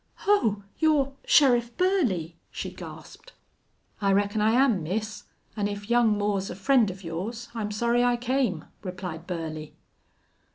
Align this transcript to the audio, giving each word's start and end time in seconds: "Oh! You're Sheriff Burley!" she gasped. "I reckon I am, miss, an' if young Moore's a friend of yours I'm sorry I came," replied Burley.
"Oh! 0.25 0.63
You're 0.79 1.13
Sheriff 1.25 1.77
Burley!" 1.77 2.35
she 2.49 2.71
gasped. 2.71 3.33
"I 4.01 4.11
reckon 4.11 4.41
I 4.41 4.53
am, 4.53 4.81
miss, 4.81 5.25
an' 5.55 5.67
if 5.67 5.91
young 5.91 6.09
Moore's 6.17 6.49
a 6.49 6.55
friend 6.55 6.89
of 6.89 7.03
yours 7.03 7.49
I'm 7.53 7.69
sorry 7.69 8.03
I 8.03 8.17
came," 8.17 8.65
replied 8.81 9.27
Burley. 9.27 9.75